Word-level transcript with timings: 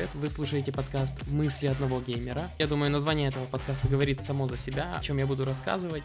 Привет, 0.00 0.14
вы 0.14 0.30
слушаете 0.30 0.72
подкаст 0.72 1.26
«Мысли 1.26 1.66
одного 1.66 2.00
геймера». 2.00 2.50
Я 2.58 2.66
думаю, 2.66 2.90
название 2.90 3.28
этого 3.28 3.44
подкаста 3.44 3.86
говорит 3.86 4.22
само 4.22 4.46
за 4.46 4.56
себя, 4.56 4.94
о 4.96 5.02
чем 5.02 5.18
я 5.18 5.26
буду 5.26 5.44
рассказывать 5.44 6.02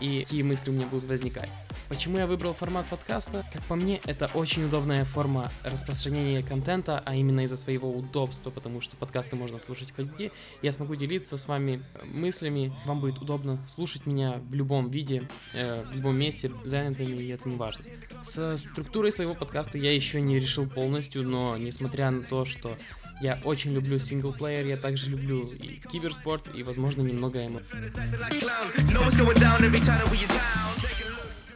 и 0.00 0.24
какие 0.24 0.42
мысли 0.42 0.70
у 0.70 0.72
меня 0.72 0.86
будут 0.86 1.08
возникать. 1.08 1.48
Почему 1.88 2.18
я 2.18 2.26
выбрал 2.26 2.54
формат 2.54 2.86
подкаста? 2.86 3.46
Как 3.52 3.62
по 3.62 3.76
мне, 3.76 4.00
это 4.04 4.28
очень 4.34 4.64
удобная 4.64 5.04
форма 5.04 5.52
распространения 5.62 6.42
контента, 6.42 7.00
а 7.06 7.14
именно 7.14 7.42
из-за 7.44 7.56
своего 7.56 7.88
удобства, 7.88 8.50
потому 8.50 8.80
что 8.80 8.96
подкасты 8.96 9.36
можно 9.36 9.60
слушать 9.60 9.92
хоть 9.94 10.06
где. 10.06 10.32
Я 10.60 10.72
смогу 10.72 10.96
делиться 10.96 11.36
с 11.36 11.46
вами 11.46 11.80
мыслями, 12.12 12.74
вам 12.84 12.98
будет 12.98 13.18
удобно 13.18 13.64
слушать 13.68 14.06
меня 14.06 14.40
в 14.50 14.54
любом 14.54 14.90
виде, 14.90 15.28
э, 15.54 15.84
в 15.84 15.94
любом 15.94 16.18
месте, 16.18 16.50
занятыми, 16.64 17.14
и 17.14 17.28
это 17.28 17.48
не 17.48 17.54
важно. 17.54 17.84
Со 18.24 18.58
структурой 18.58 19.12
своего 19.12 19.34
подкаста 19.34 19.78
я 19.78 19.94
еще 19.94 20.20
не 20.20 20.40
решил 20.40 20.68
полностью, 20.68 21.22
но 21.22 21.56
несмотря 21.56 22.10
на 22.10 22.24
то, 22.24 22.44
что 22.44 22.76
я 23.20 23.35
очень 23.44 23.72
люблю 23.72 23.98
синглплеер, 23.98 24.66
я 24.66 24.76
также 24.76 25.10
люблю 25.10 25.44
и 25.44 25.80
киберспорт, 25.90 26.54
и, 26.54 26.62
возможно, 26.62 27.02
немного 27.02 27.44
эмо. 27.46 27.62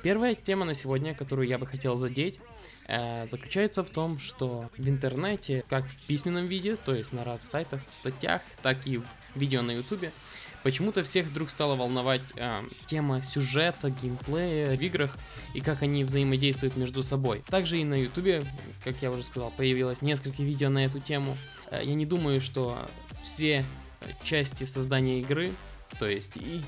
Первая 0.03 0.35
тема 0.35 0.65
на 0.65 0.75
сегодня, 0.75 1.15
которую 1.15 1.47
я 1.47 1.59
бы 1.59 1.67
хотел 1.67 1.97
задеть, 1.97 2.39
э, 2.87 3.27
заключается 3.27 3.85
в 3.85 3.91
том, 3.91 4.19
что 4.19 4.71
в 4.79 4.89
интернете, 4.89 5.63
как 5.69 5.85
в 5.85 6.07
письменном 6.07 6.47
виде, 6.47 6.77
то 6.77 6.95
есть 6.95 7.13
на 7.13 7.23
разных 7.23 7.49
сайтах, 7.49 7.81
в 7.91 7.95
статьях, 7.95 8.41
так 8.63 8.87
и 8.87 8.97
в 8.97 9.05
видео 9.35 9.61
на 9.61 9.73
ютубе, 9.73 10.11
почему-то 10.63 11.05
всех 11.05 11.27
вдруг 11.27 11.51
стала 11.51 11.75
волновать 11.75 12.23
э, 12.37 12.63
тема 12.87 13.23
сюжета, 13.23 13.91
геймплея 13.91 14.77
в 14.77 14.81
играх 14.81 15.17
и 15.55 15.61
как 15.61 15.83
они 15.83 16.05
взаимодействуют 16.05 16.77
между 16.77 17.03
собой. 17.03 17.43
Также 17.49 17.79
и 17.79 17.85
на 17.85 17.95
ютубе, 17.95 18.43
как 18.85 18.97
я 19.03 19.11
уже 19.11 19.25
сказал, 19.25 19.51
появилось 19.51 20.03
несколько 20.03 20.43
видео 20.43 20.71
на 20.71 20.85
эту 20.85 21.01
тему. 21.01 21.37
Э, 21.71 21.81
я 21.83 21.95
не 21.95 22.07
думаю, 22.07 22.41
что 22.41 22.77
все 23.23 23.65
части 24.23 24.65
создания 24.65 25.21
игры 25.21 25.53
то 25.99 26.07
есть 26.07 26.37
и 26.37 26.61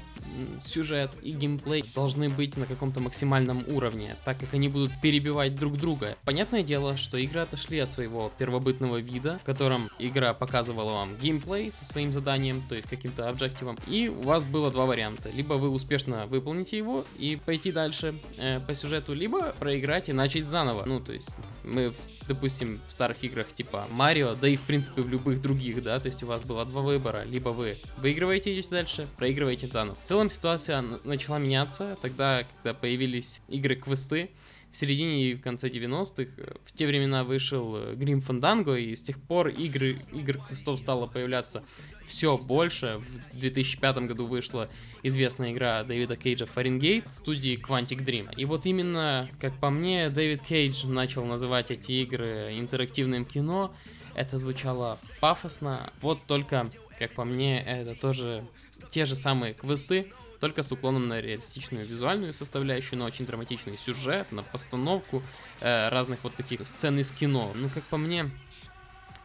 сюжет, 0.63 1.11
и 1.23 1.33
геймплей 1.33 1.85
должны 1.95 2.29
быть 2.29 2.57
на 2.57 2.67
каком-то 2.67 3.01
максимальном 3.01 3.65
уровне, 3.69 4.17
так 4.25 4.39
как 4.39 4.55
они 4.55 4.69
будут 4.69 4.91
перебивать 5.01 5.57
друг 5.57 5.77
друга. 5.77 6.17
Понятное 6.25 6.63
дело, 6.63 6.97
что 6.97 7.17
игры 7.19 7.41
отошли 7.41 7.79
от 7.79 7.91
своего 7.91 8.33
первобытного 8.39 8.99
вида, 8.99 9.39
в 9.43 9.45
котором 9.45 9.91
игра 9.99 10.35
показывала 10.35 10.93
вам 10.93 11.17
геймплей 11.21 11.73
со 11.73 11.85
своим 11.85 12.13
заданием, 12.13 12.63
то 12.69 12.75
есть 12.75 12.89
каким-то 12.89 13.29
объективом, 13.29 13.79
и 13.87 14.09
у 14.09 14.23
вас 14.23 14.45
было 14.45 14.71
два 14.71 14.87
варианта. 14.87 15.31
Либо 15.31 15.55
вы 15.55 15.71
успешно 15.71 16.27
выполните 16.27 16.77
его 16.77 17.05
и 17.19 17.37
пойти 17.37 17.73
дальше 17.73 18.15
э, 18.39 18.61
по 18.61 18.75
сюжету, 18.75 19.15
либо 19.15 19.53
проиграть 19.59 20.09
и 20.09 20.13
начать 20.13 20.49
заново. 20.49 20.85
Ну, 20.87 21.01
то 21.01 21.13
есть 21.13 21.31
мы, 21.65 21.93
допустим, 22.29 22.81
в 22.89 22.93
старых 22.93 23.23
играх 23.25 23.53
типа 23.53 23.87
Марио, 23.91 24.35
да 24.35 24.49
и 24.49 24.57
в 24.57 24.63
принципе 24.63 25.03
в 25.03 25.09
любых 25.09 25.41
других, 25.41 25.83
да, 25.83 25.99
то 26.01 26.07
есть 26.07 26.23
у 26.23 26.27
вас 26.27 26.45
было 26.45 26.65
два 26.65 26.83
выбора. 26.83 27.25
Либо 27.25 27.51
вы 27.51 27.77
выигрываете, 27.99 28.53
идете 28.53 28.71
дальше, 28.71 29.09
проигрываете 29.17 29.67
заново. 29.67 29.95
В 29.95 30.05
целом 30.05 30.31
ситуация 30.31 30.85
начала 31.05 31.39
меняться 31.39 31.97
тогда, 32.01 32.45
когда 32.45 32.75
появились 32.75 33.43
игры-квесты, 33.49 34.31
в 34.73 34.77
середине 34.77 35.31
и 35.31 35.35
в 35.35 35.43
конце 35.43 35.69
90-х. 35.69 36.31
В 36.65 36.73
те 36.73 36.87
времена 36.87 37.25
вышел 37.25 37.77
Grim 37.93 38.27
Fandango, 38.27 38.81
и 38.81 38.97
с 38.97 39.03
тех 39.03 39.21
пор 39.21 39.49
игры, 39.49 39.99
игр 40.13 40.39
квестов 40.39 40.79
стало 40.79 41.07
появляться 41.07 41.63
все 42.07 42.39
больше. 42.39 43.03
В 43.33 43.39
2005 43.39 43.97
году 43.99 44.25
вышла 44.25 44.71
известная 45.03 45.53
игра 45.53 45.85
Дэвида 45.85 46.17
Кейджа 46.17 46.47
Фаренгейт 46.47 47.13
студии 47.13 47.61
Quantic 47.61 48.05
Dream. 48.05 48.35
И 48.37 48.47
вот 48.47 48.65
именно, 48.65 49.29
как 49.41 49.59
по 49.59 49.69
мне, 49.69 50.09
Дэвид 50.09 50.43
Кейдж 50.43 50.87
начал 50.87 51.27
называть 51.27 51.71
эти 51.71 51.93
игры 51.93 52.59
интерактивным 52.59 53.27
кино. 53.27 53.75
Это 54.15 54.39
звучало 54.39 54.99
пафосно. 55.21 55.93
Вот 56.01 56.19
только, 56.27 56.71
как 56.99 57.13
по 57.13 57.25
мне, 57.25 57.63
это 57.63 57.95
тоже 57.95 58.45
те 58.93 59.07
же 59.07 59.17
самые 59.17 59.55
квесты, 59.55 60.13
только 60.39 60.63
с 60.63 60.71
уклоном 60.71 61.09
на 61.09 61.21
реалистичную 61.21 61.85
визуальную 61.85 62.35
составляющую, 62.35 62.99
на 62.99 63.07
очень 63.07 63.27
драматичный 63.27 63.77
сюжет, 63.79 64.31
на 64.33 64.43
постановку 64.43 65.23
э, 65.61 65.89
разных 65.89 66.23
вот 66.23 66.35
таких 66.35 66.65
сцен 66.67 66.99
из 66.99 67.11
кино. 67.11 67.53
Ну, 67.55 67.69
как 67.73 67.83
по 67.85 67.97
мне, 67.97 68.31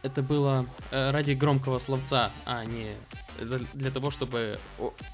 это 0.02 0.22
было 0.22 0.66
э, 0.90 1.10
ради 1.10 1.32
громкого 1.32 1.78
словца, 1.78 2.30
а 2.44 2.64
не 2.64 2.94
для 3.74 3.90
того, 3.90 4.10
чтобы 4.10 4.58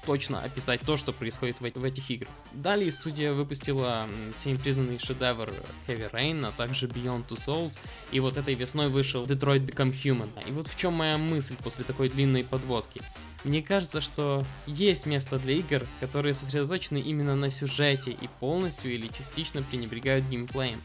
точно 0.05 0.39
описать 0.39 0.81
то, 0.81 0.97
что 0.97 1.13
происходит 1.13 1.59
в, 1.59 1.83
этих 1.83 2.09
играх. 2.09 2.31
Далее 2.53 2.91
студия 2.91 3.33
выпустила 3.33 4.05
всем 4.33 4.57
признанный 4.57 4.99
шедевр 4.99 5.51
Heavy 5.87 6.11
Rain, 6.11 6.45
а 6.45 6.51
также 6.51 6.87
Beyond 6.87 7.27
Two 7.27 7.37
Souls, 7.37 7.77
и 8.11 8.19
вот 8.19 8.37
этой 8.37 8.55
весной 8.55 8.89
вышел 8.89 9.25
Detroit 9.25 9.65
Become 9.65 9.93
Human. 9.93 10.29
И 10.47 10.51
вот 10.51 10.67
в 10.67 10.77
чем 10.77 10.93
моя 10.93 11.17
мысль 11.17 11.55
после 11.63 11.83
такой 11.83 12.09
длинной 12.09 12.43
подводки. 12.43 13.01
Мне 13.43 13.61
кажется, 13.61 14.01
что 14.01 14.43
есть 14.65 15.05
место 15.05 15.37
для 15.37 15.53
игр, 15.53 15.85
которые 15.99 16.33
сосредоточены 16.33 16.97
именно 16.97 17.35
на 17.35 17.51
сюжете 17.51 18.09
и 18.09 18.27
полностью 18.39 18.91
или 18.91 19.07
частично 19.07 19.61
пренебрегают 19.61 20.25
геймплеем. 20.27 20.81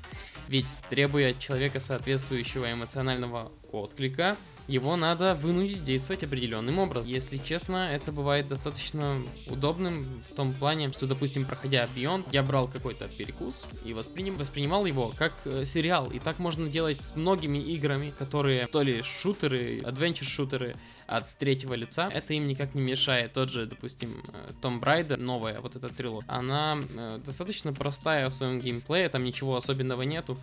Ведь 0.51 0.67
требуя 0.89 1.31
от 1.31 1.39
человека 1.39 1.79
соответствующего 1.79 2.73
эмоционального 2.73 3.53
отклика, 3.71 4.37
его 4.71 4.97
надо 4.97 5.35
вынудить 5.35 5.83
действовать 5.83 6.23
определенным 6.23 6.79
образом. 6.79 7.11
Если 7.11 7.39
честно, 7.39 7.91
это 7.93 8.13
бывает 8.13 8.47
достаточно 8.47 9.21
удобным 9.49 10.23
в 10.31 10.35
том 10.35 10.55
плане, 10.55 10.91
что, 10.91 11.07
допустим, 11.07 11.45
проходя 11.45 11.89
Beyond, 11.97 12.27
я 12.31 12.43
брал 12.43 12.69
какой-то 12.69 13.09
перекус 13.09 13.67
и 13.85 13.93
восприним, 13.93 14.37
воспринимал 14.37 14.87
его 14.87 15.13
как 15.19 15.33
э, 15.45 15.65
сериал. 15.65 16.11
И 16.11 16.21
так 16.21 16.39
можно 16.39 16.69
делать 16.69 17.03
с 17.03 17.17
многими 17.17 17.59
играми, 17.59 18.13
которые 18.17 18.67
то 18.69 18.83
ли 18.83 19.03
шутеры, 19.03 19.81
adventure-шутеры, 19.81 20.77
от 21.11 21.29
третьего 21.39 21.75
лица, 21.75 22.09
это 22.09 22.35
им 22.35 22.47
никак 22.47 22.77
не 22.77 22.81
мешает. 22.81 23.33
Тот 23.33 23.51
же, 23.51 23.67
допустим, 23.67 24.23
Том 24.63 24.79
Брайдер, 24.79 25.21
новая 25.21 25.61
вот 25.61 25.75
эта 25.75 25.89
трилогия, 25.89 26.31
она 26.31 26.79
э, 26.95 27.19
достаточно 27.27 27.73
простая 27.73 28.29
в 28.29 28.33
своем 28.33 28.61
геймплее, 28.61 29.09
там 29.09 29.25
ничего 29.25 29.57
особенного 29.57 30.03
нету 30.03 30.39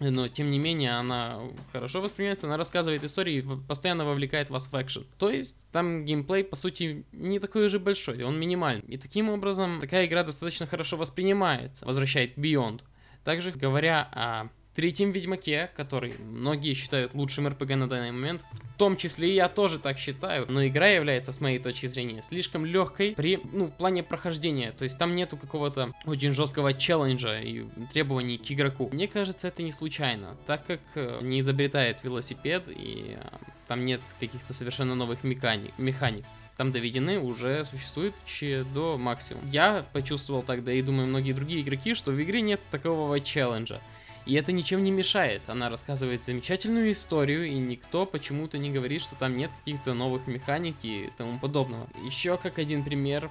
но 0.00 0.28
тем 0.28 0.50
не 0.50 0.58
менее 0.58 0.92
она 0.92 1.34
хорошо 1.72 2.00
воспринимается, 2.00 2.46
она 2.46 2.56
рассказывает 2.56 3.04
истории 3.04 3.38
и 3.38 3.66
постоянно 3.68 4.04
вовлекает 4.04 4.50
вас 4.50 4.70
в 4.70 4.80
экшен. 4.80 5.06
То 5.18 5.30
есть 5.30 5.66
там 5.72 6.04
геймплей 6.04 6.44
по 6.44 6.56
сути 6.56 7.04
не 7.12 7.38
такой 7.38 7.66
уже 7.66 7.78
большой, 7.78 8.22
он 8.22 8.38
минимальный. 8.38 8.84
И 8.88 8.98
таким 8.98 9.28
образом 9.28 9.80
такая 9.80 10.06
игра 10.06 10.24
достаточно 10.24 10.66
хорошо 10.66 10.96
воспринимается, 10.96 11.86
возвращаясь 11.86 12.32
к 12.32 12.38
Beyond. 12.38 12.80
Также 13.24 13.52
говоря 13.52 14.08
о 14.12 14.48
третьем 14.74 15.12
Ведьмаке, 15.12 15.70
который 15.76 16.14
многие 16.18 16.74
считают 16.74 17.14
лучшим 17.14 17.48
РПГ 17.48 17.70
на 17.70 17.88
данный 17.88 18.12
момент, 18.12 18.42
в 18.52 18.78
том 18.78 18.96
числе 18.96 19.30
и 19.30 19.34
я 19.34 19.48
тоже 19.48 19.78
так 19.78 19.98
считаю, 19.98 20.46
но 20.48 20.66
игра 20.66 20.88
является, 20.88 21.32
с 21.32 21.40
моей 21.40 21.58
точки 21.58 21.86
зрения, 21.86 22.22
слишком 22.22 22.66
легкой 22.66 23.14
при, 23.14 23.40
ну, 23.52 23.68
плане 23.68 24.02
прохождения, 24.02 24.72
то 24.72 24.84
есть 24.84 24.98
там 24.98 25.14
нету 25.14 25.36
какого-то 25.36 25.92
очень 26.04 26.32
жесткого 26.32 26.74
челленджа 26.74 27.40
и 27.40 27.64
требований 27.92 28.38
к 28.38 28.50
игроку. 28.50 28.88
Мне 28.92 29.08
кажется, 29.08 29.48
это 29.48 29.62
не 29.62 29.72
случайно, 29.72 30.36
так 30.46 30.66
как 30.66 30.80
э, 30.96 31.18
не 31.22 31.40
изобретает 31.40 32.02
велосипед 32.02 32.68
и 32.68 33.16
э, 33.16 33.36
там 33.68 33.84
нет 33.84 34.00
каких-то 34.20 34.52
совершенно 34.52 34.94
новых 34.94 35.24
механик. 35.24 35.72
механик 35.78 36.24
там 36.56 36.70
доведены 36.72 37.18
уже 37.18 37.64
существующие 37.64 38.64
до 38.64 38.96
максимума. 38.96 39.46
Я 39.50 39.84
почувствовал 39.92 40.42
тогда 40.42 40.72
и 40.72 40.82
думаю 40.82 41.08
многие 41.08 41.32
другие 41.32 41.62
игроки, 41.62 41.94
что 41.94 42.12
в 42.12 42.22
игре 42.22 42.40
нет 42.42 42.60
такого 42.70 43.18
челленджа. 43.20 43.80
И 44.26 44.34
это 44.34 44.52
ничем 44.52 44.82
не 44.82 44.90
мешает. 44.90 45.42
Она 45.48 45.68
рассказывает 45.68 46.24
замечательную 46.24 46.92
историю, 46.92 47.46
и 47.46 47.54
никто 47.54 48.06
почему-то 48.06 48.56
не 48.56 48.70
говорит, 48.70 49.02
что 49.02 49.16
там 49.16 49.36
нет 49.36 49.50
каких-то 49.58 49.92
новых 49.92 50.26
механик 50.26 50.76
и 50.82 51.10
тому 51.16 51.38
подобного. 51.38 51.86
Еще 52.04 52.36
как 52.38 52.58
один 52.58 52.84
пример 52.84 53.30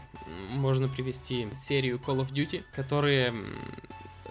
можно 0.52 0.88
привести 0.88 1.48
серию 1.56 2.00
Call 2.06 2.20
of 2.20 2.32
Duty, 2.32 2.64
которые 2.76 3.34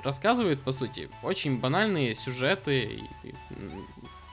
рассказывают, 0.03 0.61
по 0.61 0.73
сути, 0.73 1.11
очень 1.23 1.59
банальные 1.59 2.15
сюжеты 2.15 3.03
и, 3.25 3.35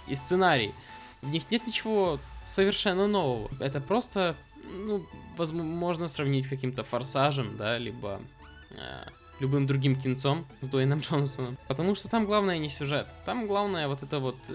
и, 0.08 0.16
сценарии. 0.16 0.74
В 1.22 1.30
них 1.30 1.50
нет 1.50 1.66
ничего 1.66 2.20
совершенно 2.46 3.08
нового. 3.08 3.50
Это 3.60 3.82
просто, 3.82 4.36
ну, 4.64 5.06
возможно, 5.36 5.70
можно 5.70 6.08
сравнить 6.08 6.46
с 6.46 6.48
каким-то 6.48 6.84
форсажем, 6.84 7.58
да, 7.58 7.78
либо 7.78 8.20
э, 8.72 9.06
любым 9.40 9.68
другим 9.68 9.96
кинцом 9.96 10.46
с 10.62 10.68
Дуэйном 10.68 11.00
Джонсоном. 11.00 11.58
Потому 11.68 11.96
что 11.96 12.08
там 12.08 12.26
главное 12.26 12.58
не 12.58 12.70
сюжет. 12.70 13.08
Там 13.26 13.48
главное 13.48 13.88
вот 13.88 14.04
это 14.04 14.20
вот 14.20 14.36
э, 14.50 14.54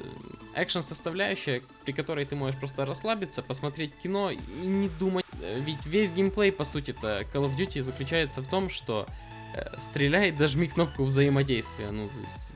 экшен 0.63 0.83
составляющая, 0.83 1.63
при 1.85 1.93
которой 1.93 2.25
ты 2.25 2.37
можешь 2.37 2.59
просто 2.59 2.85
расслабиться, 2.85 3.43
посмотреть 3.43 3.93
кино 4.03 4.31
и 4.31 4.39
не 4.67 4.89
думать. 4.89 5.25
Э, 5.41 5.61
ведь 5.61 5.85
весь 5.87 6.11
геймплей, 6.11 6.53
по 6.53 6.65
сути-то, 6.65 7.23
Call 7.33 7.47
of 7.49 7.57
Duty 7.57 7.83
заключается 7.83 8.43
в 8.43 8.49
том, 8.49 8.71
что 8.71 9.07
э, 9.55 9.79
стреляй, 9.79 10.33
дожми 10.33 10.67
кнопку 10.67 11.05
взаимодействия. 11.05 11.91
Ну, 11.91 12.09
то 12.09 12.21
есть 12.21 12.53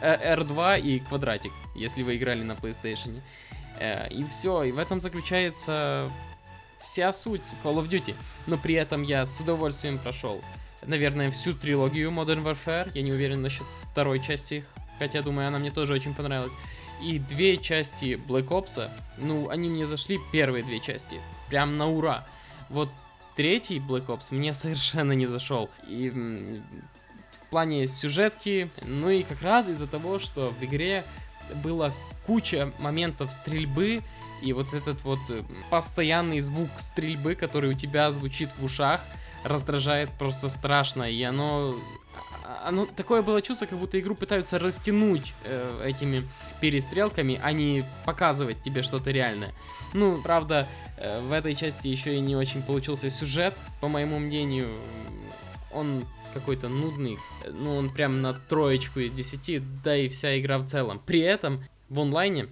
R2 0.00 0.80
и 0.80 0.98
квадратик, 1.00 1.52
если 1.74 2.02
вы 2.02 2.16
играли 2.16 2.42
на 2.42 2.52
PlayStation. 2.52 3.20
Э, 3.78 4.08
и 4.08 4.24
все, 4.24 4.64
и 4.64 4.72
в 4.72 4.78
этом 4.78 5.00
заключается 5.00 6.10
вся 6.82 7.12
суть 7.12 7.42
Call 7.62 7.76
of 7.76 7.88
Duty. 7.88 8.14
Но 8.46 8.56
при 8.56 8.74
этом 8.74 9.02
я 9.02 9.26
с 9.26 9.40
удовольствием 9.40 9.98
прошел 9.98 10.40
наверное, 10.86 11.30
всю 11.30 11.54
трилогию 11.54 12.10
Modern 12.10 12.42
Warfare. 12.42 12.90
Я 12.94 13.02
не 13.02 13.12
уверен 13.12 13.42
насчет 13.42 13.66
второй 13.90 14.20
части, 14.20 14.64
хотя, 14.98 15.22
думаю, 15.22 15.48
она 15.48 15.58
мне 15.58 15.70
тоже 15.70 15.94
очень 15.94 16.14
понравилась. 16.14 16.52
И 17.02 17.18
две 17.18 17.58
части 17.58 18.20
Black 18.28 18.48
Ops, 18.48 18.90
ну, 19.18 19.48
они 19.48 19.68
мне 19.68 19.86
зашли 19.86 20.18
первые 20.32 20.64
две 20.64 20.80
части. 20.80 21.18
Прям 21.48 21.76
на 21.76 21.88
ура. 21.88 22.26
Вот 22.68 22.90
третий 23.36 23.78
Black 23.78 24.06
Ops 24.06 24.34
мне 24.34 24.52
совершенно 24.52 25.12
не 25.12 25.26
зашел. 25.26 25.70
И 25.86 26.10
в 26.10 27.50
плане 27.50 27.86
сюжетки, 27.86 28.70
ну 28.84 29.10
и 29.10 29.22
как 29.22 29.42
раз 29.42 29.68
из-за 29.68 29.86
того, 29.86 30.18
что 30.18 30.50
в 30.60 30.64
игре 30.64 31.04
было 31.62 31.92
куча 32.26 32.72
моментов 32.78 33.32
стрельбы, 33.32 34.02
и 34.42 34.52
вот 34.52 34.74
этот 34.74 35.02
вот 35.04 35.18
э, 35.30 35.42
постоянный 35.70 36.40
звук 36.40 36.68
стрельбы, 36.76 37.34
который 37.34 37.70
у 37.70 37.74
тебя 37.74 38.10
звучит 38.10 38.50
в 38.58 38.64
ушах, 38.64 39.00
раздражает 39.48 40.10
просто 40.18 40.48
страшно. 40.48 41.04
И 41.04 41.22
оно... 41.22 41.74
А, 42.44 42.68
оно 42.68 42.86
такое 42.86 43.22
было 43.22 43.42
чувство, 43.42 43.66
как 43.66 43.78
будто 43.78 43.98
игру 43.98 44.14
пытаются 44.14 44.58
растянуть 44.58 45.34
э, 45.44 45.82
этими 45.84 46.26
перестрелками, 46.60 47.40
а 47.42 47.52
не 47.52 47.84
показывать 48.04 48.62
тебе 48.62 48.82
что-то 48.82 49.10
реальное. 49.10 49.52
Ну, 49.94 50.20
правда, 50.22 50.66
э, 50.96 51.20
в 51.20 51.32
этой 51.32 51.54
части 51.54 51.88
еще 51.88 52.14
и 52.14 52.20
не 52.20 52.36
очень 52.36 52.62
получился 52.62 53.10
сюжет, 53.10 53.54
по 53.80 53.88
моему 53.88 54.18
мнению. 54.18 54.68
Он 55.72 56.04
какой-то 56.32 56.68
нудный, 56.68 57.18
ну 57.46 57.76
он 57.76 57.90
прям 57.90 58.22
на 58.22 58.32
троечку 58.34 59.00
из 59.00 59.12
10, 59.12 59.82
да 59.82 59.96
и 59.96 60.08
вся 60.08 60.38
игра 60.38 60.58
в 60.58 60.66
целом. 60.66 61.00
При 61.04 61.20
этом 61.20 61.64
в 61.88 62.00
онлайне 62.00 62.48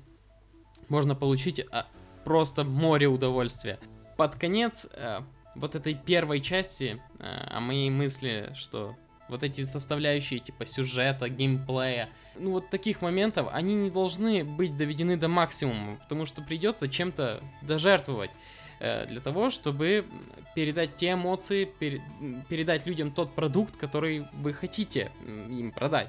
можно 0.89 1.15
получить 1.15 1.65
а, 1.71 1.87
просто 2.25 2.65
море 2.65 3.07
удовольствия. 3.07 3.79
Под 4.17 4.35
конец 4.35 4.87
а, 4.95 5.25
вот 5.57 5.75
этой 5.75 5.95
первой 5.95 6.41
части, 6.41 7.01
а, 7.19 7.57
о 7.57 7.61
моей 7.61 7.91
мысли, 7.91 8.53
что 8.55 8.95
вот 9.29 9.43
эти 9.43 9.65
составляющие 9.65 10.39
типа 10.39 10.67
сюжета, 10.67 11.29
геймплея, 11.29 12.09
ну 12.39 12.53
вот 12.53 12.71
таких 12.71 13.03
моментов, 13.03 13.49
они 13.53 13.75
не 13.75 13.91
должны 13.91 14.45
быть 14.45 14.77
доведены 14.77 15.17
до 15.17 15.29
максимума, 15.29 15.97
потому 15.97 16.27
что 16.27 16.43
придется 16.43 16.89
чем-то 16.89 17.43
дожертвовать 17.63 18.31
э, 18.79 19.07
для 19.07 19.21
того, 19.21 19.51
чтобы 19.51 20.07
передать 20.55 20.97
те 20.97 21.13
эмоции, 21.13 21.65
пер, 21.65 22.01
передать 22.49 22.87
людям 22.87 23.11
тот 23.11 23.35
продукт, 23.35 23.77
который 23.77 24.27
вы 24.33 24.53
хотите 24.53 25.11
им 25.27 25.73
продать. 25.73 26.09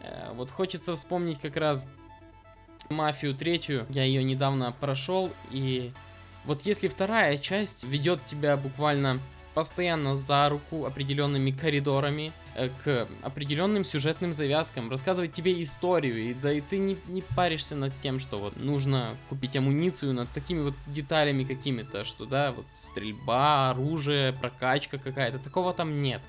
Э, 0.00 0.32
вот 0.34 0.50
хочется 0.50 0.96
вспомнить 0.96 1.38
как 1.38 1.56
раз 1.56 1.88
Мафию 2.88 3.34
третью, 3.34 3.86
я 3.90 4.04
ее 4.04 4.24
недавно 4.24 4.72
прошел, 4.72 5.30
и 5.50 5.92
вот 6.44 6.62
если 6.64 6.88
вторая 6.88 7.38
часть 7.38 7.84
ведет 7.84 8.24
тебя 8.26 8.56
буквально 8.56 9.20
постоянно 9.58 10.14
за 10.14 10.48
руку 10.48 10.84
определенными 10.84 11.50
коридорами 11.50 12.32
э, 12.54 12.68
к 12.84 13.08
определенным 13.22 13.82
сюжетным 13.82 14.32
завязкам, 14.32 14.88
рассказывать 14.88 15.32
тебе 15.32 15.60
историю, 15.60 16.30
и 16.30 16.32
да 16.34 16.52
и 16.52 16.60
ты 16.60 16.78
не, 16.78 16.96
не 17.08 17.22
паришься 17.22 17.74
над 17.74 17.92
тем, 18.00 18.20
что 18.20 18.38
вот 18.38 18.56
нужно 18.56 19.16
купить 19.28 19.56
амуницию 19.56 20.14
над 20.14 20.28
такими 20.28 20.60
вот 20.62 20.74
деталями 20.86 21.42
какими-то, 21.42 22.04
что 22.04 22.24
да, 22.24 22.52
вот 22.52 22.66
стрельба, 22.72 23.70
оружие, 23.70 24.32
прокачка 24.32 24.96
какая-то, 24.96 25.40
такого 25.40 25.74
там 25.74 26.02
нет. 26.02 26.22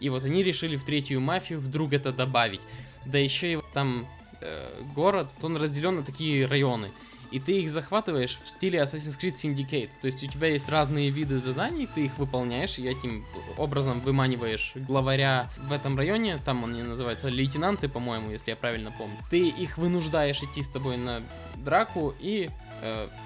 И 0.00 0.08
вот 0.08 0.24
они 0.24 0.42
решили 0.42 0.76
в 0.76 0.84
третью 0.84 1.20
мафию 1.20 1.60
вдруг 1.60 1.92
это 1.92 2.12
добавить. 2.12 2.60
Да 3.06 3.18
еще 3.18 3.52
и 3.52 3.58
там 3.72 4.04
э, 4.40 4.82
город, 4.94 5.28
он 5.42 5.56
разделен 5.58 5.94
на 5.94 6.02
такие 6.02 6.44
районы. 6.46 6.90
И 7.34 7.40
ты 7.40 7.62
их 7.62 7.68
захватываешь 7.68 8.38
в 8.44 8.48
стиле 8.48 8.78
Assassin's 8.78 9.18
Creed 9.20 9.32
Syndicate. 9.32 9.90
То 10.00 10.06
есть 10.06 10.22
у 10.22 10.28
тебя 10.28 10.50
есть 10.50 10.68
разные 10.68 11.10
виды 11.10 11.40
заданий, 11.40 11.88
ты 11.92 12.04
их 12.04 12.16
выполняешь, 12.16 12.78
и 12.78 12.86
этим 12.86 13.26
образом 13.58 13.98
выманиваешь 13.98 14.70
главаря 14.76 15.48
в 15.58 15.72
этом 15.72 15.98
районе, 15.98 16.38
там 16.44 16.62
он 16.62 16.74
не 16.74 16.84
называется 16.84 17.28
лейтенанты, 17.28 17.88
по-моему, 17.88 18.30
если 18.30 18.50
я 18.50 18.56
правильно 18.56 18.92
помню. 18.92 19.16
Ты 19.30 19.48
их 19.48 19.78
вынуждаешь 19.78 20.44
идти 20.44 20.62
с 20.62 20.68
тобой 20.68 20.96
на 20.96 21.22
драку, 21.56 22.14
и 22.20 22.50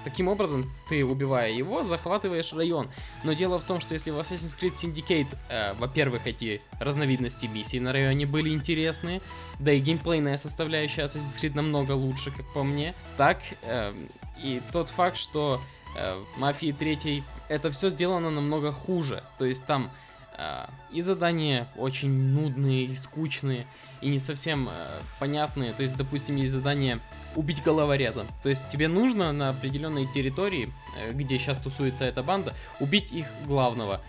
таким 0.03 0.27
образом, 0.27 0.71
ты, 0.87 1.03
убивая 1.05 1.51
его, 1.51 1.83
захватываешь 1.83 2.53
район. 2.53 2.89
Но 3.23 3.33
дело 3.33 3.59
в 3.59 3.63
том, 3.63 3.79
что 3.79 3.93
если 3.93 4.11
в 4.11 4.19
Assassin's 4.19 4.57
Creed 4.59 4.73
Syndicate, 4.73 5.27
э, 5.49 5.73
во-первых, 5.73 6.27
эти 6.27 6.61
разновидности 6.79 7.45
миссий 7.47 7.79
на 7.79 7.91
районе 7.93 8.25
были 8.25 8.49
интересные, 8.49 9.21
да 9.59 9.71
и 9.71 9.79
геймплейная 9.79 10.37
составляющая 10.37 11.03
Assassin's 11.03 11.39
Creed 11.41 11.55
намного 11.55 11.91
лучше, 11.91 12.31
как 12.31 12.45
по 12.53 12.63
мне, 12.63 12.93
так 13.17 13.39
э, 13.63 13.93
и 14.41 14.61
тот 14.71 14.89
факт, 14.89 15.17
что 15.17 15.61
э, 15.97 16.23
Мафии 16.37 16.71
3 16.71 17.23
это 17.49 17.71
все 17.71 17.89
сделано 17.89 18.29
намного 18.29 18.71
хуже. 18.71 19.23
То 19.37 19.45
есть 19.45 19.65
там 19.65 19.89
э, 20.37 20.65
и 20.91 21.01
задания 21.01 21.67
очень 21.75 22.09
нудные 22.09 22.85
и 22.85 22.95
скучные, 22.95 23.67
и 24.01 24.09
не 24.09 24.19
совсем 24.19 24.69
э, 24.69 24.71
понятные. 25.19 25.73
То 25.73 25.83
есть, 25.83 25.95
допустим, 25.95 26.35
есть 26.35 26.51
задание 26.51 26.99
убить 27.35 27.63
головореза. 27.63 28.25
То 28.43 28.49
есть 28.49 28.63
тебе 28.69 28.87
нужно 28.87 29.31
на 29.31 29.49
определенной 29.49 30.05
территории, 30.11 30.71
э, 30.97 31.13
где 31.13 31.37
сейчас 31.37 31.59
тусуется 31.59 32.05
эта 32.05 32.23
банда, 32.23 32.53
убить 32.79 33.11
их 33.11 33.27
главного. 33.45 34.01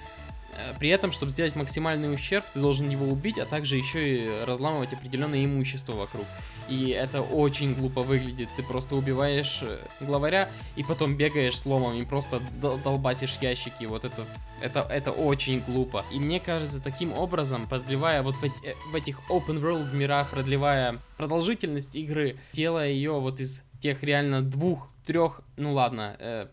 Э, 0.60 0.74
при 0.78 0.88
этом, 0.88 1.12
чтобы 1.12 1.32
сделать 1.32 1.56
максимальный 1.56 2.12
ущерб, 2.12 2.44
ты 2.52 2.60
должен 2.60 2.88
его 2.88 3.06
убить, 3.06 3.38
а 3.38 3.46
также 3.46 3.76
еще 3.76 4.16
и 4.16 4.44
разламывать 4.44 4.92
определенное 4.92 5.44
имущество 5.44 5.92
вокруг. 5.92 6.26
И 6.68 6.90
это 6.90 7.20
очень 7.20 7.74
глупо 7.74 8.02
выглядит. 8.02 8.48
Ты 8.56 8.62
просто 8.62 8.94
убиваешь 8.94 9.60
э, 9.62 9.78
главаря 10.00 10.48
и 10.76 10.84
потом 10.84 11.16
бегаешь 11.16 11.58
с 11.58 11.66
ломом 11.66 11.96
и 11.96 12.04
просто 12.04 12.40
долбасишь 12.60 13.38
ящики. 13.40 13.84
Вот 13.84 14.04
это, 14.04 14.24
это, 14.60 14.80
это 14.80 15.10
очень 15.10 15.60
глупо. 15.60 16.04
И 16.12 16.20
мне 16.20 16.38
кажется, 16.38 16.80
таким 16.80 17.12
образом, 17.12 17.66
продлевая 17.66 18.22
вот 18.22 18.36
в, 18.36 18.44
э, 18.44 18.74
в 18.92 18.94
этих 18.94 19.20
open 19.28 19.60
world 19.60 19.92
мирах, 19.94 20.30
продлевая 20.30 20.96
продолжительность 21.16 21.96
игры, 21.96 22.36
делая 22.52 22.90
ее 22.90 23.18
вот 23.18 23.40
из 23.40 23.64
тех 23.80 24.02
реально 24.04 24.42
двух, 24.42 24.88
трех, 25.04 25.40
ну 25.56 25.72
ладно, 25.72 26.16
э, 26.20 26.46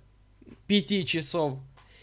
пяти 0.65 1.05
часов 1.05 1.59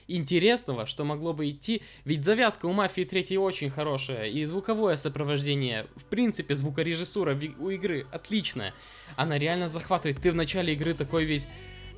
интересного, 0.09 0.87
что 0.87 1.05
могло 1.05 1.33
бы 1.33 1.51
идти. 1.51 1.83
Ведь 2.05 2.25
завязка 2.25 2.67
у 2.67 2.73
Мафии 2.73 3.03
3 3.03 3.39
очень 3.39 3.71
хорошая, 3.71 4.27
и 4.27 4.45
звуковое 4.45 4.97
сопровождение, 4.97 5.87
в 5.97 6.05
принципе, 6.05 6.55
звукорежиссура 6.55 7.39
у 7.59 7.71
игры 7.71 8.07
отличная. 8.13 8.75
Она 9.17 9.39
реально 9.39 9.69
захватывает. 9.69 10.21
Ты 10.21 10.33
в 10.33 10.35
начале 10.35 10.75
игры 10.75 10.95
такой 10.95 11.25
весь 11.25 11.49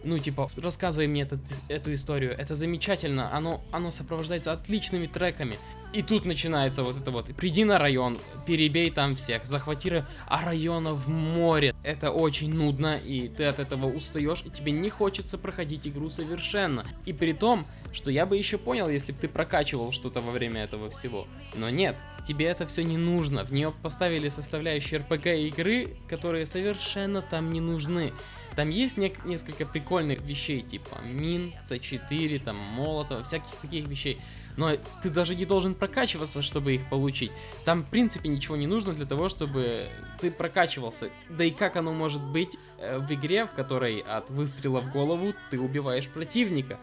ну, 0.07 0.19
типа, 0.19 0.49
рассказывай 0.57 1.09
мне 1.09 1.23
этот, 1.23 1.41
эту 1.69 1.93
историю, 1.93 2.33
это 2.39 2.55
замечательно, 2.55 3.35
оно, 3.35 3.61
оно 3.73 3.91
сопровождается 3.91 4.53
отличными 4.53 5.07
треками. 5.07 5.59
И 5.93 6.03
тут 6.03 6.27
начинается 6.27 6.83
вот 6.83 7.01
это 7.01 7.11
вот, 7.11 7.27
приди 7.35 7.65
на 7.65 7.79
район, 7.79 8.19
перебей 8.47 8.91
там 8.91 9.17
всех, 9.17 9.47
захвати, 9.47 10.05
а 10.27 10.45
района 10.45 10.93
в 10.93 11.09
море. 11.09 11.75
Это 11.83 12.11
очень 12.11 12.53
нудно, 12.53 12.99
и 12.99 13.29
ты 13.29 13.45
от 13.45 13.61
этого 13.61 13.87
устаешь, 13.87 14.43
и 14.45 14.51
тебе 14.51 14.73
не 14.73 14.91
хочется 14.91 15.39
проходить 15.39 15.87
игру 15.89 16.11
совершенно. 16.11 16.85
И 17.07 17.13
при 17.13 17.33
том, 17.33 17.67
что 17.93 18.11
я 18.11 18.27
бы 18.27 18.37
еще 18.37 18.59
понял, 18.59 18.89
если 18.89 19.13
бы 19.13 19.19
ты 19.21 19.29
прокачивал 19.29 19.93
что-то 19.93 20.21
во 20.21 20.33
время 20.33 20.65
этого 20.65 20.91
всего. 20.91 21.27
Но 21.55 21.71
нет, 21.71 21.97
тебе 22.27 22.47
это 22.47 22.67
все 22.67 22.85
не 22.85 22.99
нужно. 22.99 23.45
В 23.45 23.53
нее 23.53 23.73
поставили 23.83 24.29
составляющие 24.29 25.01
RPG 25.01 25.49
игры, 25.49 25.97
которые 26.09 26.47
совершенно 26.47 27.23
там 27.23 27.53
не 27.53 27.61
нужны. 27.61 28.13
Там 28.57 28.71
есть 28.71 28.97
не 28.97 29.15
несколько 29.25 29.67
прикольных 29.67 30.23
вещей, 30.23 30.63
типа 30.63 31.01
мин, 31.05 31.53
C4, 31.63 32.43
там 32.43 32.57
молотов, 32.57 33.27
всяких 33.27 33.51
таких 33.61 33.87
вещей 33.87 34.19
но 34.57 34.77
ты 35.03 35.11
даже 35.11 35.35
не 35.35 35.45
должен 35.45 35.75
прокачиваться, 35.75 36.43
чтобы 36.43 36.75
их 36.75 36.89
получить. 36.89 37.31
Там, 37.65 37.83
в 37.83 37.91
принципе, 37.91 38.29
ничего 38.29 38.57
не 38.57 38.67
нужно 38.67 38.93
для 38.93 39.07
того, 39.07 39.29
чтобы 39.29 39.89
ты 40.21 40.31
прокачивался. 40.31 41.11
Да 41.29 41.45
и 41.45 41.51
как 41.51 41.77
оно 41.77 41.93
может 41.93 42.23
быть 42.23 42.57
э, 42.79 42.99
в 42.99 43.13
игре, 43.13 43.47
в 43.47 43.51
которой 43.51 44.01
от 44.01 44.31
выстрела 44.31 44.81
в 44.81 44.91
голову 44.91 45.35
ты 45.51 45.61
убиваешь 45.61 46.09
противника? 46.09 46.79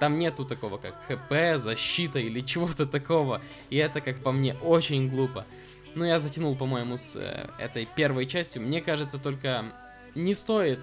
Там 0.00 0.18
нету 0.18 0.44
такого, 0.44 0.78
как 0.78 1.00
ХП, 1.06 1.56
защита 1.56 2.18
или 2.18 2.40
чего-то 2.46 2.86
такого. 2.86 3.40
И 3.70 3.76
это, 3.76 4.00
как 4.00 4.18
по 4.18 4.32
мне, 4.32 4.54
очень 4.54 5.08
глупо. 5.08 5.46
Ну, 5.94 6.04
я 6.04 6.18
затянул, 6.18 6.56
по-моему, 6.56 6.96
с 6.96 7.16
э, 7.16 7.48
этой 7.58 7.86
первой 7.86 8.26
частью. 8.26 8.62
Мне 8.62 8.80
кажется, 8.80 9.18
только 9.18 9.66
не 10.14 10.34
стоит 10.34 10.80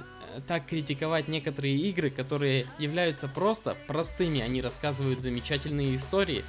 так 0.48 0.65
критиковать 0.65 1.27
некоторые 1.27 1.75
игры, 1.75 2.09
которые 2.09 2.67
являются 2.77 3.27
просто 3.27 3.75
простыми, 3.88 4.41
они 4.41 4.62
рассказывают 4.62 5.21
замечательные 5.21 5.95
истории, 5.95 6.43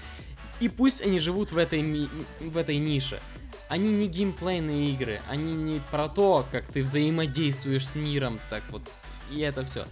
и 0.61 0.69
пусть 0.69 1.01
они 1.01 1.21
живут 1.21 1.53
в 1.53 1.59
этой, 1.59 2.09
в 2.41 2.57
этой 2.57 2.77
нише. 2.77 3.21
Они 3.69 3.89
не 3.89 4.09
геймплейные 4.09 4.91
игры, 4.91 5.21
они 5.29 5.55
не 5.55 5.81
про 5.91 6.09
то, 6.09 6.45
как 6.51 6.67
ты 6.67 6.83
взаимодействуешь 6.83 7.89
с 7.89 7.95
миром, 7.95 8.41
так 8.51 8.63
вот, 8.71 8.83
и 9.31 9.41
это 9.41 9.65
все. 9.65 9.85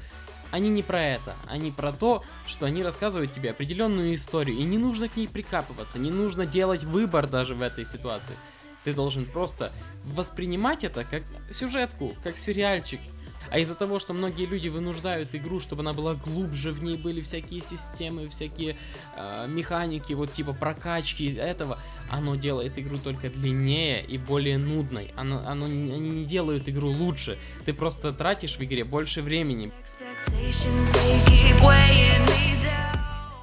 Они 0.50 0.68
не 0.68 0.82
про 0.82 1.02
это, 1.02 1.36
они 1.46 1.70
про 1.70 1.92
то, 1.92 2.24
что 2.46 2.66
они 2.66 2.82
рассказывают 2.82 3.32
тебе 3.32 3.50
определенную 3.50 4.14
историю, 4.14 4.56
и 4.56 4.64
не 4.64 4.78
нужно 4.78 5.08
к 5.08 5.16
ней 5.16 5.28
прикапываться, 5.28 5.98
не 5.98 6.10
нужно 6.10 6.46
делать 6.46 6.84
выбор 6.84 7.26
даже 7.26 7.54
в 7.54 7.62
этой 7.62 7.84
ситуации. 7.84 8.34
Ты 8.84 8.94
должен 8.94 9.26
просто 9.26 9.72
воспринимать 10.04 10.84
это 10.84 11.04
как 11.04 11.22
сюжетку, 11.50 12.14
как 12.22 12.38
сериальчик, 12.38 13.00
а 13.50 13.58
из-за 13.58 13.74
того, 13.74 13.98
что 13.98 14.12
многие 14.12 14.46
люди 14.46 14.68
вынуждают 14.68 15.34
игру, 15.34 15.60
чтобы 15.60 15.80
она 15.80 15.92
была 15.92 16.14
глубже, 16.14 16.72
в 16.72 16.82
ней 16.82 16.96
были 16.96 17.22
всякие 17.22 17.60
системы, 17.60 18.28
всякие 18.28 18.76
э, 19.16 19.46
механики, 19.48 20.12
вот 20.12 20.32
типа 20.32 20.52
прокачки 20.52 21.34
этого, 21.34 21.78
оно 22.10 22.36
делает 22.36 22.78
игру 22.78 22.98
только 22.98 23.30
длиннее 23.30 24.04
и 24.04 24.18
более 24.18 24.58
нудной. 24.58 25.12
Оно, 25.16 25.42
оно, 25.46 25.66
они 25.66 26.10
не 26.10 26.24
делают 26.24 26.68
игру 26.68 26.90
лучше. 26.90 27.38
Ты 27.64 27.72
просто 27.72 28.12
тратишь 28.12 28.58
в 28.58 28.62
игре 28.62 28.84
больше 28.84 29.22
времени. 29.22 29.72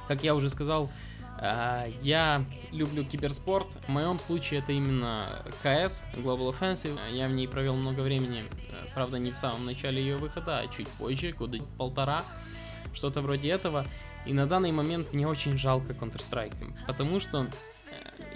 Как 0.06 0.22
я 0.22 0.36
уже 0.36 0.48
сказал, 0.50 0.90
я 1.40 2.44
люблю 2.72 3.04
киберспорт. 3.04 3.66
В 3.86 3.88
моем 3.88 4.18
случае 4.18 4.60
это 4.60 4.72
именно 4.72 5.42
КС, 5.62 6.04
Global 6.14 6.52
Offensive. 6.52 6.98
Я 7.12 7.28
в 7.28 7.32
ней 7.32 7.46
провел 7.46 7.76
много 7.76 8.00
времени. 8.00 8.44
Правда, 8.94 9.18
не 9.18 9.30
в 9.30 9.36
самом 9.36 9.66
начале 9.66 10.00
ее 10.00 10.16
выхода, 10.16 10.60
а 10.60 10.68
чуть 10.68 10.88
позже, 10.88 11.32
года 11.32 11.58
полтора. 11.76 12.24
Что-то 12.94 13.20
вроде 13.20 13.50
этого. 13.50 13.86
И 14.24 14.32
на 14.32 14.46
данный 14.46 14.72
момент 14.72 15.12
мне 15.12 15.28
очень 15.28 15.58
жалко 15.58 15.92
Counter-Strike. 15.92 16.54
Потому 16.86 17.20
что 17.20 17.44
э, 17.44 17.48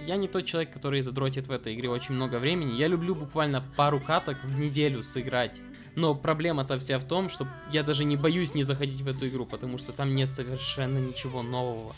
я 0.06 0.16
не 0.16 0.28
тот 0.28 0.44
человек, 0.44 0.72
который 0.72 1.00
задротит 1.00 1.48
в 1.48 1.50
этой 1.50 1.74
игре 1.74 1.88
очень 1.88 2.14
много 2.14 2.38
времени. 2.38 2.76
Я 2.76 2.88
люблю 2.88 3.14
буквально 3.14 3.64
пару 3.76 4.00
каток 4.00 4.36
в 4.44 4.58
неделю 4.58 5.02
сыграть. 5.02 5.60
Но 5.96 6.14
проблема-то 6.14 6.78
вся 6.78 6.98
в 6.98 7.04
том, 7.04 7.28
что 7.28 7.48
я 7.72 7.82
даже 7.82 8.04
не 8.04 8.16
боюсь 8.16 8.54
не 8.54 8.62
заходить 8.62 9.00
в 9.00 9.08
эту 9.08 9.28
игру, 9.28 9.46
потому 9.46 9.78
что 9.78 9.92
там 9.92 10.14
нет 10.14 10.32
совершенно 10.32 10.98
ничего 10.98 11.42
нового. 11.42 11.96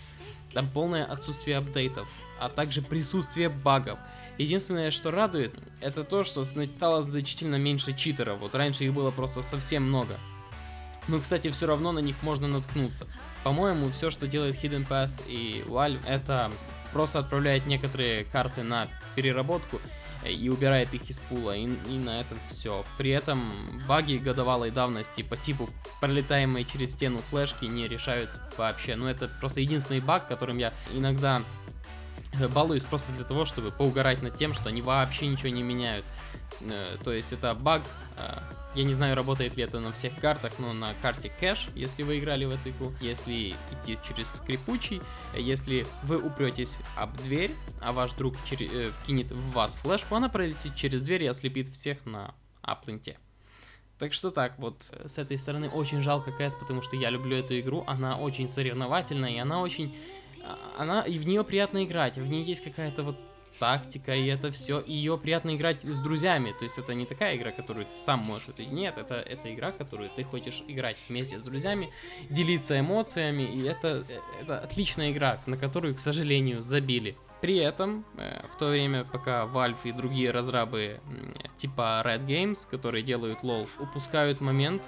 Там 0.52 0.71
полное 0.71 1.04
отсутствие 1.04 1.56
апдейтов, 1.56 2.09
а 2.38 2.49
также 2.49 2.82
присутствие 2.82 3.49
багов. 3.49 3.99
Единственное, 4.38 4.90
что 4.90 5.11
радует, 5.11 5.54
это 5.80 6.04
то, 6.04 6.25
что 6.25 6.42
стало 6.42 7.02
значительно 7.02 7.56
меньше 7.56 7.92
читеров. 7.92 8.40
Вот 8.40 8.54
раньше 8.54 8.85
их 8.85 8.92
было 8.92 9.11
просто 9.11 9.42
совсем 9.42 9.85
много. 9.85 10.16
Но, 11.09 11.18
кстати, 11.18 11.50
все 11.50 11.66
равно 11.66 11.92
на 11.92 11.99
них 11.99 12.16
можно 12.23 12.47
наткнуться. 12.47 13.06
По-моему, 13.42 13.90
все, 13.90 14.11
что 14.11 14.26
делает 14.26 14.62
Hidden 14.62 14.87
Path 14.87 15.11
и 15.26 15.64
Valve, 15.66 15.99
это 16.06 16.50
просто 16.92 17.18
отправляет 17.18 17.66
некоторые 17.66 18.25
карты 18.25 18.62
на 18.62 18.88
переработку 19.16 19.80
и 20.29 20.49
убирает 20.49 20.93
их 20.95 21.09
из 21.09 21.19
пула, 21.19 21.57
и, 21.57 21.64
и 21.64 21.99
на 21.99 22.21
этом 22.21 22.38
все. 22.49 22.85
При 22.99 23.11
этом 23.11 23.41
баги 23.88 24.17
годовалой 24.17 24.71
давности 24.71 25.23
по 25.23 25.37
типу 25.37 25.69
пролетаемые 26.00 26.64
через 26.64 26.93
стену 26.93 27.19
флешки 27.31 27.64
не 27.64 27.88
решают 27.88 28.31
вообще. 28.57 28.97
Ну 28.97 29.07
это 29.09 29.29
просто 29.41 29.61
единственный 29.61 30.00
баг, 30.00 30.29
которым 30.29 30.59
я 30.59 30.73
иногда 30.93 31.43
балуюсь 32.55 32.85
просто 32.85 33.12
для 33.12 33.25
того, 33.25 33.45
чтобы 33.45 33.71
поугарать 33.71 34.23
над 34.23 34.37
тем, 34.37 34.55
что 34.55 34.69
они 34.69 34.83
вообще 34.83 35.27
ничего 35.27 35.51
не 35.51 35.62
меняют. 35.62 36.05
Э, 36.61 36.97
то 37.03 37.12
есть 37.12 37.33
это 37.33 37.55
баг 37.55 37.83
э, 38.19 38.39
я 38.75 38.85
не 38.85 38.95
знаю, 38.95 39.17
работает 39.17 39.57
ли 39.57 39.65
это 39.65 39.81
на 39.81 39.93
всех 39.93 40.19
картах, 40.19 40.53
но 40.59 40.73
на 40.73 40.95
карте 41.03 41.31
кэш, 41.41 41.69
если 41.75 42.03
вы 42.03 42.19
играли 42.19 42.47
в 42.47 42.51
эту 42.51 42.71
игру, 42.71 42.93
если 43.01 43.51
идти 43.71 43.99
через 44.07 44.33
скрипучий, 44.33 45.03
если 45.37 45.87
вы 46.05 46.17
упретесь 46.17 46.79
об 46.97 47.15
дверь, 47.23 47.55
а 47.81 47.93
ваш 47.93 48.15
друг 48.15 48.35
чер- 48.51 48.71
э, 48.73 48.91
кинет 49.07 49.31
в 49.31 49.53
вас 49.53 49.77
флешку, 49.77 50.15
она 50.15 50.29
пролетит 50.29 50.75
через 50.75 51.03
дверь 51.03 51.25
и 51.25 51.27
ослепит 51.27 51.69
всех 51.69 52.05
на 52.07 52.35
апленте. 52.62 53.19
Так 54.02 54.14
что 54.14 54.32
так, 54.32 54.59
вот 54.59 54.92
с 55.06 55.16
этой 55.18 55.38
стороны 55.38 55.68
очень 55.68 56.02
жалко 56.02 56.32
КС, 56.32 56.56
потому 56.56 56.82
что 56.82 56.97
я 56.97 57.09
люблю 57.09 57.37
эту 57.37 57.61
игру, 57.61 57.85
она 57.87 58.18
очень 58.18 58.49
соревновательная, 58.49 59.30
и 59.30 59.38
она 59.38 59.61
очень... 59.61 59.94
А, 60.44 60.59
она, 60.76 61.02
и 61.02 61.16
в 61.21 61.25
нее 61.25 61.44
приятно 61.44 61.85
играть, 61.85 62.16
в 62.16 62.26
ней 62.26 62.42
есть 62.42 62.64
какая-то 62.64 63.04
вот 63.04 63.16
тактика, 63.61 64.12
и 64.12 64.26
это 64.26 64.50
все. 64.50 64.82
ее 64.85 65.16
приятно 65.16 65.54
играть 65.54 65.85
с 65.85 66.00
друзьями. 66.00 66.52
То 66.59 66.64
есть 66.64 66.78
это 66.78 66.94
не 66.94 67.06
такая 67.06 67.37
игра, 67.37 67.52
которую 67.52 67.87
ты 67.87 67.92
сам 67.92 68.18
можешь. 68.18 68.49
Это, 68.49 68.64
нет, 68.64 68.99
это, 68.99 69.21
это 69.21 69.54
игра, 69.54 69.71
которую 69.71 70.11
ты 70.11 70.25
хочешь 70.25 70.64
играть 70.66 70.97
вместе 71.09 71.38
с 71.38 71.44
друзьями, 71.44 71.88
делиться 72.28 72.80
эмоциями. 72.80 73.44
И 73.44 73.62
это, 73.62 74.04
это 74.40 74.59
отличная 74.59 75.12
игра, 75.12 75.38
на 75.47 75.56
которую, 75.56 75.94
к 75.94 76.00
сожалению, 76.00 76.61
забили. 76.61 77.16
При 77.42 77.56
этом, 77.58 78.04
э, 78.16 78.40
в 78.50 78.56
то 78.56 78.70
время, 78.70 79.04
пока 79.04 79.44
Valve 79.46 79.76
и 79.84 79.92
другие 79.92 80.30
разрабы 80.30 81.00
типа 81.56 82.00
Red 82.04 82.25
Games, 82.25 82.66
которые 82.70 83.02
делают 83.02 83.40
LoL, 83.42 83.68
упускают 83.80 84.40
момент, 84.40 84.82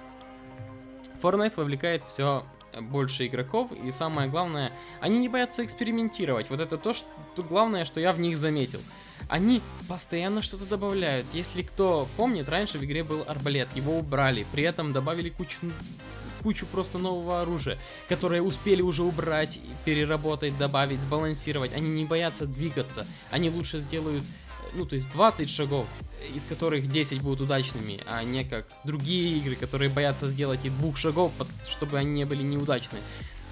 Fortnite 1.21 1.55
вовлекает 1.57 2.05
все 2.09 2.45
больше 2.81 3.27
игроков, 3.27 3.73
и 3.73 3.91
самое 3.91 4.29
главное, 4.29 4.73
они 5.01 5.19
не 5.19 5.29
боятся 5.29 5.65
экспериментировать. 5.65 6.49
Вот 6.49 6.61
это 6.61 6.79
то, 6.79 6.95
что 6.95 7.43
главное, 7.43 7.85
что 7.85 8.01
я 8.01 8.13
в 8.13 8.21
них 8.21 8.39
заметил. 8.39 8.81
Они 9.29 9.61
постоянно 9.89 10.43
что-то 10.43 10.65
добавляют. 10.67 11.27
Если 11.33 11.63
кто 11.63 12.09
помнит, 12.17 12.49
раньше 12.49 12.79
в 12.79 12.85
игре 12.85 13.03
был 13.03 13.25
арбалет, 13.27 13.69
его 13.75 13.99
убрали, 13.99 14.47
при 14.53 14.63
этом 14.63 14.93
добавили 14.93 15.31
кучу 15.31 15.59
кучу 16.45 16.67
просто 16.67 16.99
нового 16.99 17.41
оружия, 17.41 17.79
которое 18.07 18.43
успели 18.43 18.83
уже 18.83 19.03
убрать, 19.03 19.59
переработать, 19.87 20.57
добавить, 20.59 21.01
сбалансировать. 21.01 21.73
Они 21.75 21.89
не 21.89 22.05
боятся 22.05 22.47
двигаться. 22.47 23.07
Они 23.31 23.51
лучше 23.51 23.81
сделают 23.81 24.23
ну, 24.75 24.85
то 24.85 24.97
есть 24.97 25.09
20 25.13 25.49
шагов, 25.49 25.87
из 26.35 26.45
которых 26.45 26.91
10 26.91 27.23
будут 27.23 27.43
удачными, 27.43 28.01
а 28.07 28.25
не 28.25 28.45
как 28.45 28.67
другие 28.83 29.39
игры, 29.39 29.55
которые 29.55 29.89
боятся 29.89 30.29
сделать 30.29 30.65
и 30.65 30.71
двух 30.71 30.97
шагов, 30.97 31.33
чтобы 31.69 31.97
они 31.97 32.11
не 32.11 32.25
были 32.25 32.43
неудачны. 32.43 32.99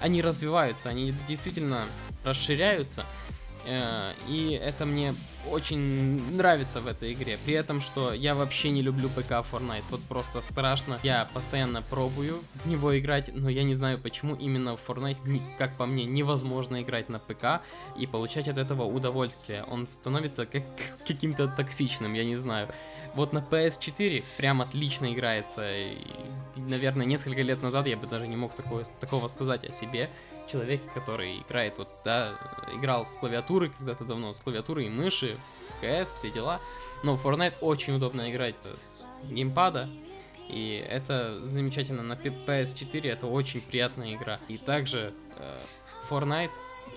Они 0.01 0.21
развиваются, 0.21 0.89
они 0.89 1.13
действительно 1.27 1.85
расширяются, 2.25 3.05
Э, 3.05 3.42
и 3.65 4.59
это 4.61 4.85
мне 4.85 5.13
очень 5.51 6.35
нравится 6.35 6.79
в 6.79 6.87
этой 6.87 7.13
игре. 7.13 7.37
При 7.45 7.53
этом, 7.53 7.81
что 7.81 8.13
я 8.13 8.35
вообще 8.35 8.69
не 8.69 8.81
люблю 8.81 9.09
ПК 9.09 9.31
Fortnite. 9.31 9.83
Вот 9.89 10.01
просто 10.03 10.41
страшно. 10.41 10.99
Я 11.03 11.27
постоянно 11.33 11.81
пробую 11.81 12.41
в 12.63 12.67
него 12.67 12.97
играть, 12.97 13.29
но 13.33 13.49
я 13.49 13.63
не 13.63 13.73
знаю 13.73 13.99
почему 13.99 14.35
именно 14.35 14.77
в 14.77 14.89
Fortnite, 14.89 15.41
как 15.57 15.75
по 15.75 15.85
мне, 15.85 16.05
невозможно 16.05 16.81
играть 16.81 17.09
на 17.09 17.19
ПК 17.19 17.61
и 17.97 18.07
получать 18.07 18.47
от 18.47 18.57
этого 18.57 18.83
удовольствие. 18.83 19.63
Он 19.69 19.85
становится 19.85 20.45
как 20.45 20.63
каким-то 21.05 21.47
токсичным, 21.47 22.13
я 22.13 22.23
не 22.23 22.35
знаю. 22.37 22.69
Вот 23.15 23.31
на 23.31 23.39
PS4 23.39 24.23
прям 24.37 24.61
отлично 24.61 25.13
играется. 25.13 25.63
И, 25.71 25.97
наверное, 26.55 27.05
несколько 27.05 27.41
лет 27.41 27.61
назад 27.61 27.85
я 27.85 27.95
бы 27.95 28.07
даже 28.07 28.27
не 28.27 28.35
мог 28.35 28.53
такого, 28.53 28.83
такого 28.99 29.27
сказать 29.27 29.63
о 29.63 29.71
себе. 29.71 30.09
Человеке, 30.51 30.83
который 30.93 31.39
играет, 31.41 31.75
вот, 31.77 31.87
да, 32.03 32.33
играл 32.75 33.05
с 33.05 33.15
клавиатуры 33.17 33.69
когда-то 33.69 34.03
давно, 34.03 34.33
с 34.33 34.39
клавиатурой 34.39 34.87
и 34.87 34.89
мыши, 34.89 35.37
CS, 35.81 36.15
все 36.15 36.31
дела. 36.31 36.59
Но 37.03 37.15
в 37.15 37.25
Fortnite 37.25 37.55
очень 37.61 37.93
удобно 37.95 38.31
играть 38.31 38.55
с 38.65 39.05
геймпада. 39.29 39.89
И 40.49 40.85
это 40.89 41.39
замечательно. 41.45 42.01
На 42.01 42.13
PS4 42.13 43.09
это 43.09 43.27
очень 43.27 43.61
приятная 43.61 44.15
игра. 44.15 44.39
И 44.47 44.57
также 44.57 45.13
э, 45.37 45.59
Fortnite 46.09 46.51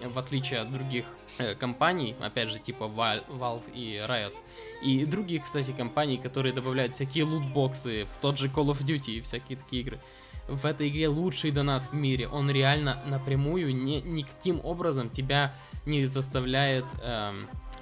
в 0.04 0.18
отличие 0.18 0.60
от 0.60 0.72
других 0.72 1.04
э, 1.38 1.54
компаний, 1.54 2.14
опять 2.20 2.50
же, 2.50 2.58
типа 2.58 2.84
Valve 2.84 3.70
и 3.72 3.96
Riot, 4.06 4.34
и 4.82 5.04
других, 5.04 5.44
кстати, 5.44 5.72
компаний, 5.72 6.18
которые 6.18 6.52
добавляют 6.52 6.94
всякие 6.94 7.24
лутбоксы 7.24 8.04
в 8.04 8.20
тот 8.20 8.38
же 8.38 8.48
Call 8.48 8.66
of 8.66 8.84
Duty 8.84 9.18
и 9.18 9.20
всякие 9.20 9.58
такие 9.58 9.82
игры. 9.82 10.00
В 10.48 10.64
этой 10.64 10.88
игре 10.88 11.08
лучший 11.08 11.50
донат 11.50 11.86
в 11.86 11.94
мире. 11.94 12.28
Он 12.28 12.50
реально 12.50 13.02
напрямую 13.04 13.74
не, 13.74 14.00
никаким 14.00 14.60
образом 14.64 15.10
тебя 15.10 15.54
не 15.86 16.06
заставляет 16.06 16.84
эм, 17.02 17.34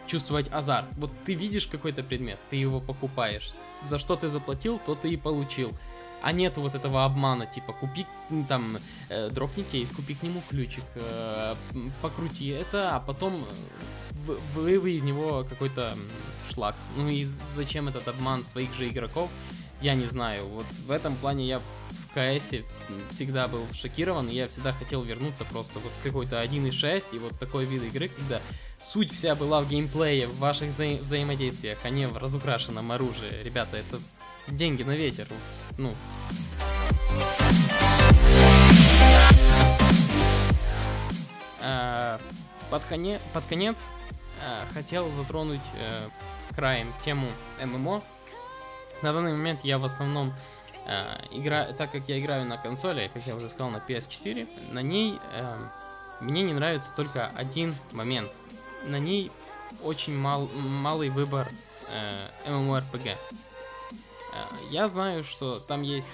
чувствовать 0.07 0.49
азарт. 0.51 0.87
Вот 0.97 1.11
ты 1.27 1.35
видишь 1.35 1.67
какой-то 1.67 2.03
предмет, 2.03 2.39
ты 2.49 2.57
его 2.57 2.81
покупаешь. 2.81 3.53
За 3.83 3.99
что 3.99 4.17
ты 4.17 4.29
заплатил, 4.29 4.81
то 4.85 4.95
ты 4.95 5.11
и 5.11 5.17
получил 5.17 5.73
а 6.25 6.33
нет 6.33 6.57
вот 6.57 6.75
этого 6.75 7.05
обмана, 7.05 7.45
типа, 7.45 7.75
купи 7.75 8.07
там, 8.49 8.79
э, 9.11 9.29
дропни 9.29 9.63
кейс, 9.63 9.93
купи 9.93 10.15
к 10.15 10.23
нему 10.23 10.43
ключик, 10.49 10.85
э, 10.95 11.55
покрути 12.01 12.49
это, 12.49 12.97
а 12.97 13.01
потом 13.01 13.45
э, 14.27 14.37
вылови 14.55 14.97
из 14.97 15.03
него 15.03 15.45
какой-то 15.49 15.95
шлак. 16.51 16.77
Ну 16.97 17.11
и 17.11 17.25
зачем 17.53 17.89
этот 17.89 18.09
обман 18.09 18.45
своих 18.47 18.73
же 18.75 18.89
игроков, 18.89 19.31
я 19.83 19.95
не 19.95 20.07
знаю. 20.07 20.47
Вот 20.47 20.67
в 20.87 20.91
этом 20.91 21.15
плане 21.17 21.47
я 21.47 21.59
в 21.59 22.15
КС 22.15 22.55
всегда 23.11 23.47
был 23.47 23.67
шокирован, 23.75 24.29
и 24.29 24.35
я 24.35 24.49
всегда 24.49 24.73
хотел 24.73 25.03
вернуться 25.03 25.45
просто 25.45 25.79
вот 25.79 25.93
какой-то 26.03 26.43
1.6 26.43 27.09
и 27.13 27.19
вот 27.19 27.39
такой 27.39 27.67
вид 27.67 27.83
игры, 27.83 28.09
когда 28.09 28.41
суть 28.81 29.13
вся 29.13 29.35
была 29.35 29.61
в 29.61 29.69
геймплее, 29.69 30.27
в 30.27 30.39
ваших 30.39 30.69
вза 30.69 30.85
взаимодействиях, 31.03 31.79
а 31.85 31.91
не 31.91 32.09
в 32.09 32.17
разукрашенном 32.17 32.93
оружии. 32.93 33.43
Ребята, 33.43 33.77
это 33.77 34.01
деньги 34.49 34.83
на 34.83 34.93
ветер. 34.97 35.29
Ну. 35.79 35.95
А, 41.61 42.21
под, 42.71 42.85
коне, 42.85 43.21
под 43.33 43.45
конец 43.47 43.85
а, 44.43 44.65
хотел 44.73 45.11
затронуть 45.11 45.61
а, 45.79 46.09
краем 46.55 46.93
тему 47.05 47.31
ММО. 47.63 48.03
На 49.03 49.13
данный 49.13 49.33
момент 49.33 49.61
я 49.65 49.79
в 49.79 49.85
основном 49.85 50.35
а, 50.87 51.21
играю, 51.31 51.75
так 51.75 51.93
как 51.93 52.03
я 52.09 52.19
играю 52.19 52.45
на 52.45 52.59
консоли, 52.59 53.11
как 53.13 53.27
я 53.27 53.35
уже 53.35 53.49
сказал, 53.49 53.71
на 53.71 53.79
PS4, 53.79 54.73
на 54.73 54.83
ней 54.83 55.19
а, 55.33 55.71
мне 56.21 56.43
не 56.43 56.53
нравится 56.53 56.95
только 56.95 57.29
один 57.35 57.75
момент. 57.93 58.31
На 58.87 58.99
ней 58.99 59.33
очень 59.83 60.17
мал, 60.17 60.49
малый 60.55 61.09
выбор 61.09 61.51
э, 61.91 62.29
MMORPG. 62.47 63.17
Э, 64.35 64.55
я 64.71 64.89
знаю, 64.89 65.25
что 65.25 65.57
там 65.57 65.83
есть 65.83 66.11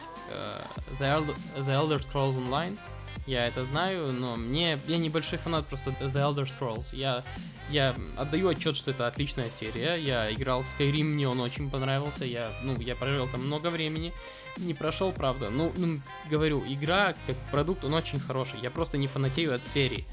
Elder, 0.98 1.34
The 1.56 1.74
Elder 1.74 2.00
Scrolls 2.00 2.36
Online, 2.36 2.78
я 3.26 3.46
это 3.46 3.64
знаю, 3.64 4.12
но 4.12 4.36
мне 4.36 4.78
я 4.86 4.98
небольшой 4.98 5.38
фанат 5.38 5.66
просто 5.66 5.90
The 5.90 6.12
Elder 6.12 6.46
Scrolls. 6.46 6.94
Я 6.94 7.24
я 7.70 7.94
отдаю 8.16 8.48
отчет, 8.48 8.76
что 8.76 8.90
это 8.90 9.06
отличная 9.06 9.50
серия. 9.50 9.96
Я 9.96 10.32
играл 10.32 10.62
в 10.62 10.66
Skyrim, 10.66 11.04
мне 11.04 11.28
он 11.28 11.40
очень 11.40 11.70
понравился. 11.70 12.24
Я 12.24 12.50
ну 12.62 12.78
я 12.80 12.96
провел 12.96 13.28
там 13.28 13.46
много 13.46 13.68
времени, 13.68 14.12
не 14.56 14.74
прошел, 14.74 15.12
правда. 15.12 15.50
Ну, 15.50 15.72
ну 15.76 16.00
говорю, 16.28 16.64
игра 16.66 17.14
как 17.26 17.36
продукт 17.50 17.84
он 17.84 17.94
очень 17.94 18.18
хороший. 18.18 18.60
Я 18.60 18.70
просто 18.70 18.98
не 18.98 19.06
фанатею 19.06 19.54
от 19.54 19.64
серии, 19.64 20.06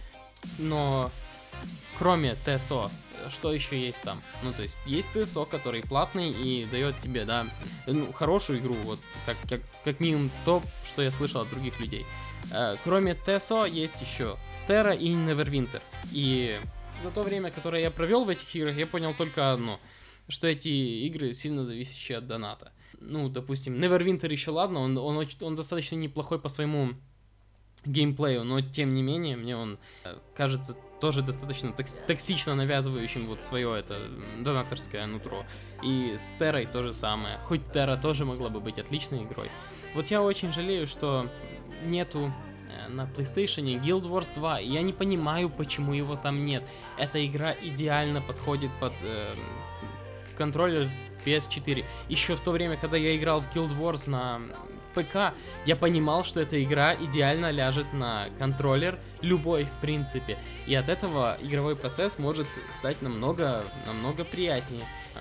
но 0.58 1.12
кроме 1.98 2.36
ТСО, 2.46 2.90
что 3.30 3.54
еще 3.54 3.80
есть 3.80 4.04
там? 4.04 4.22
Ну, 4.44 4.54
то 4.54 4.64
есть, 4.64 4.78
есть 4.86 5.08
ТСО, 5.14 5.46
который 5.46 5.82
платный 5.82 6.32
и 6.32 6.66
дает 6.72 7.00
тебе, 7.02 7.26
да, 7.26 7.48
ну, 7.86 8.12
хорошую 8.14 8.60
игру, 8.60 8.76
вот, 8.84 9.00
как, 9.26 9.38
как, 9.50 9.62
как 9.84 10.00
минимум 10.00 10.32
то, 10.46 10.62
что 10.86 11.02
я 11.02 11.12
слышал 11.12 11.42
от 11.42 11.50
других 11.50 11.80
людей. 11.80 12.06
Э, 12.52 12.76
кроме 12.84 13.16
ТСО, 13.16 13.66
есть 13.66 14.02
еще 14.02 14.38
Terra 14.68 14.96
и 14.96 15.10
Neverwinter. 15.14 15.82
И 16.12 16.60
за 17.02 17.12
то 17.12 17.24
время, 17.24 17.52
которое 17.52 17.82
я 17.82 17.92
провел 17.92 18.26
в 18.26 18.30
этих 18.30 18.54
играх, 18.56 18.78
я 18.78 18.88
понял 18.88 19.14
только 19.14 19.52
одно, 19.52 19.80
что 20.28 20.48
эти 20.48 20.70
игры 21.08 21.34
сильно 21.34 21.64
зависящие 21.64 22.20
от 22.20 22.28
доната. 22.28 22.72
Ну, 23.00 23.30
допустим, 23.30 23.76
Neverwinter 23.76 24.32
еще 24.32 24.52
ладно, 24.52 24.80
он, 24.80 24.98
он, 24.98 25.28
он 25.42 25.56
достаточно 25.56 25.96
неплохой 25.96 26.40
по 26.40 26.50
своему 26.50 26.94
геймплею, 27.86 28.44
но 28.44 28.62
тем 28.62 28.94
не 28.96 29.04
менее, 29.04 29.38
мне 29.38 29.56
он 29.56 29.78
э, 30.04 30.18
кажется 30.36 30.76
тоже 31.00 31.22
достаточно 31.22 31.74
токсично 32.08 32.56
навязывающим 32.56 33.28
вот 33.28 33.44
свое 33.44 33.74
это 33.78 34.00
донаторское 34.40 35.06
нутро. 35.06 35.46
И 35.84 36.16
с 36.18 36.32
Террой 36.40 36.66
то 36.66 36.82
же 36.82 36.94
самое. 36.94 37.38
Хоть 37.46 37.72
Терра 37.72 37.98
тоже 37.98 38.26
могла 38.26 38.50
бы 38.50 38.60
быть 38.60 38.80
отличной 38.80 39.24
игрой. 39.24 39.50
Вот 39.94 40.08
я 40.08 40.22
очень 40.22 40.52
жалею, 40.52 40.88
что 40.88 41.30
нету 41.84 42.34
э, 42.70 42.90
на 42.90 43.06
PlayStation 43.06 43.66
Guild 43.82 44.04
Wars 44.04 44.34
2. 44.36 44.62
И 44.62 44.70
я 44.70 44.82
не 44.82 44.94
понимаю, 44.94 45.50
почему 45.50 45.94
его 45.94 46.16
там 46.16 46.46
нет. 46.46 46.64
Эта 46.98 47.26
игра 47.26 47.54
идеально 47.62 48.22
подходит 48.22 48.72
под 48.80 48.94
э, 49.04 49.34
контроллер 50.38 50.90
PS4. 51.26 51.86
Еще 52.10 52.36
в 52.36 52.40
то 52.40 52.52
время, 52.52 52.78
когда 52.78 52.98
я 52.98 53.16
играл 53.16 53.42
в 53.42 53.56
Guild 53.56 53.78
Wars 53.78 54.10
на 54.10 54.42
ПК, 54.98 55.34
я 55.66 55.76
понимал, 55.76 56.24
что 56.24 56.42
эта 56.42 56.62
игра 56.64 56.96
идеально 56.96 57.52
ляжет 57.52 57.92
на 57.94 58.28
контроллер, 58.40 59.00
любой 59.22 59.66
в 59.66 59.82
принципе. 59.82 60.38
И 60.66 60.76
от 60.76 60.90
этого 60.90 61.38
игровой 61.42 61.76
процесс 61.76 62.20
может 62.20 62.48
стать 62.70 63.02
намного, 63.02 63.64
намного 63.86 64.24
приятнее. 64.24 64.86
А, 65.16 65.20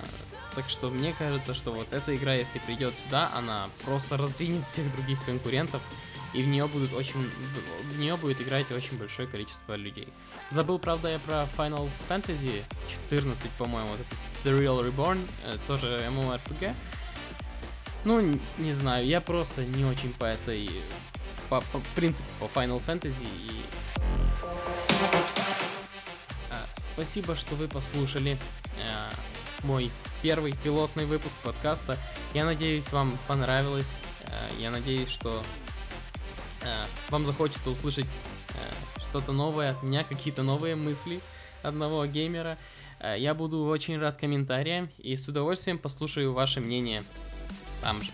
так 0.54 0.68
что 0.68 0.90
мне 0.90 1.14
кажется, 1.18 1.54
что 1.54 1.72
вот 1.72 1.92
эта 1.92 2.16
игра, 2.16 2.34
если 2.34 2.58
придет 2.58 2.96
сюда, 2.96 3.30
она 3.34 3.68
просто 3.84 4.16
раздвинет 4.16 4.64
всех 4.64 4.90
других 4.92 5.22
конкурентов 5.24 5.82
и 6.36 6.42
в 6.42 6.48
нее 6.48 6.66
будут 6.66 6.92
очень, 6.92 7.30
в 7.94 7.98
нее 7.98 8.16
будет 8.16 8.40
играть 8.42 8.70
очень 8.70 8.98
большое 8.98 9.26
количество 9.26 9.74
людей. 9.74 10.08
Забыл, 10.50 10.78
правда, 10.78 11.08
я 11.08 11.18
про 11.18 11.48
Final 11.56 11.88
Fantasy 12.08 12.62
14, 13.08 13.50
по-моему, 13.52 13.90
The 14.44 14.58
Real 14.58 14.86
Reborn, 14.86 15.26
э, 15.44 15.56
тоже 15.66 15.98
MMORPG. 16.10 16.74
Ну, 18.06 18.38
не 18.56 18.72
знаю, 18.72 19.06
я 19.06 19.20
просто 19.20 19.64
не 19.64 19.84
очень 19.84 20.14
по 20.14 20.24
этой, 20.24 20.70
по, 21.50 21.60
по 21.60 21.78
в 21.80 21.88
принципе, 21.94 22.28
по 22.40 22.44
Final 22.44 22.82
Fantasy 22.86 23.26
и... 23.26 23.62
А, 26.50 26.66
спасибо, 26.76 27.36
что 27.36 27.54
вы 27.56 27.68
послушали 27.68 28.38
а, 28.88 29.10
мой 29.64 29.90
первый 30.22 30.54
пилотный 30.64 31.04
выпуск 31.04 31.36
подкаста. 31.42 31.98
Я 32.32 32.44
надеюсь, 32.44 32.90
вам 32.92 33.18
понравилось. 33.28 33.98
А, 34.26 34.50
я 34.58 34.70
надеюсь, 34.70 35.10
что 35.10 35.42
Э, 36.66 36.84
вам 37.10 37.24
захочется 37.24 37.70
услышать 37.70 38.06
э, 38.06 39.00
что-то 39.00 39.32
новое 39.32 39.70
от 39.70 39.82
меня, 39.82 40.04
какие-то 40.04 40.42
новые 40.42 40.74
мысли 40.74 41.20
одного 41.62 42.04
геймера, 42.06 42.58
э, 42.98 43.16
я 43.18 43.34
буду 43.34 43.64
очень 43.64 43.98
рад 43.98 44.16
комментариям 44.16 44.90
и 44.98 45.16
с 45.16 45.28
удовольствием 45.28 45.78
послушаю 45.78 46.32
ваше 46.32 46.60
мнение 46.60 47.04
там 47.80 48.02
же. 48.02 48.10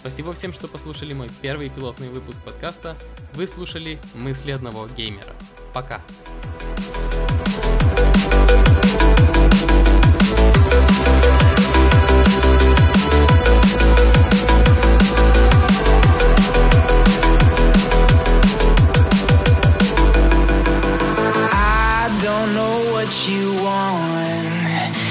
Спасибо 0.00 0.32
всем, 0.32 0.52
что 0.52 0.68
послушали 0.68 1.12
мой 1.12 1.28
первый 1.40 1.68
пилотный 1.68 2.08
выпуск 2.08 2.40
подкаста. 2.42 2.96
Вы 3.34 3.46
слушали 3.46 3.98
мысли 4.14 4.52
одного 4.52 4.86
геймера. 4.86 5.34
Пока. 5.74 6.00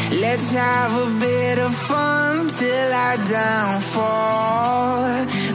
Let's 0.10 0.52
have 0.54 0.94
a 0.94 1.20
bit 1.20 1.60
of 1.60 1.74
fun 1.74 1.97
I 3.10 3.16
downfall. 3.16 5.00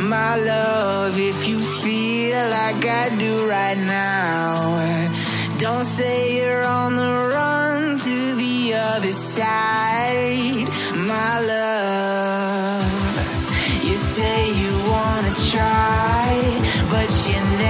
My 0.01 0.37
love, 0.37 1.19
if 1.21 1.47
you 1.47 1.59
feel 1.61 2.49
like 2.49 2.83
I 3.03 3.15
do 3.19 3.47
right 3.47 3.77
now, 3.77 5.11
don't 5.59 5.85
say 5.85 6.38
you're 6.38 6.65
on 6.65 6.97
the 6.97 7.12
run 7.37 7.99
to 7.99 8.35
the 8.37 8.73
other 8.75 9.12
side. 9.12 10.67
My 10.95 11.41
love, 11.55 12.85
you 13.85 13.97
say 13.97 14.38
you 14.62 14.73
wanna 14.91 15.35
try, 15.53 16.29
but 16.91 17.11
you. 17.29 17.62